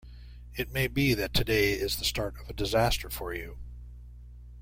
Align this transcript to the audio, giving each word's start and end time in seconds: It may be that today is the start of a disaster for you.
It 0.55 0.71
may 0.71 0.87
be 0.87 1.13
that 1.13 1.31
today 1.31 1.73
is 1.73 1.97
the 1.97 2.03
start 2.05 2.39
of 2.41 2.49
a 2.49 2.53
disaster 2.53 3.07
for 3.07 3.35
you. 3.35 3.59